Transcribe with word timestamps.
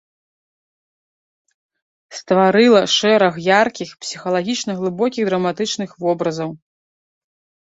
Стварыла 2.19 2.81
шэраг 2.97 3.35
яркіх, 3.61 3.89
псіхалагічна 4.07 4.71
глыбокіх 4.81 5.23
драматычных 5.29 5.91
вобразаў. 6.07 6.49